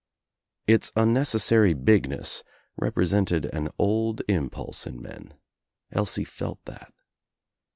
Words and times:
Its 0.65 0.91
unnecessary 0.95 1.75
bigness 1.75 2.41
represented 2.75 3.45
an 3.45 3.69
old 3.77 4.23
impulse 4.27 4.87
in 4.87 4.99
men. 4.99 5.35
Elsie 5.91 6.23
felt 6.23 6.57
that. 6.65 6.91